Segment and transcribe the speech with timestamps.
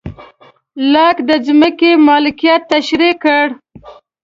[0.91, 3.45] لاک د ځمکې مالکیت تشرېح کړ.